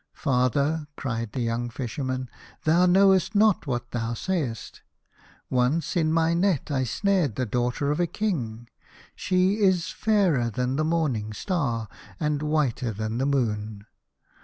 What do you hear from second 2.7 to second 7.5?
knowest not what thou sayest. Once in my net I snared the